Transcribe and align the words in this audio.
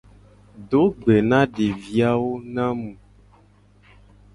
Do 0.69 0.81
gbe 0.99 1.15
na 1.29 1.39
devi 1.53 1.95
awo 2.11 2.31
na 2.53 2.65
mu. 2.79 2.91